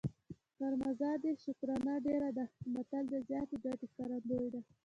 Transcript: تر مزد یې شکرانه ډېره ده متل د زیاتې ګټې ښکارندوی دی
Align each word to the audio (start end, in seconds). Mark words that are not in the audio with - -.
تر 0.57 0.71
مزد 0.81 1.21
یې 1.27 1.33
شکرانه 1.43 1.93
ډېره 2.05 2.29
ده 2.37 2.45
متل 2.73 3.03
د 3.09 3.15
زیاتې 3.29 3.55
ګټې 3.63 3.85
ښکارندوی 3.91 4.47
دی 4.53 4.61